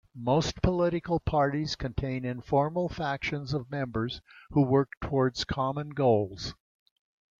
Most 0.15 0.63
political 0.63 1.19
parties 1.19 1.75
contain 1.75 2.25
informal 2.25 2.89
factions 2.89 3.53
of 3.53 3.69
members 3.69 4.19
who 4.49 4.63
work 4.63 4.93
towards 4.99 5.43
common 5.43 5.89
goals. 5.89 6.55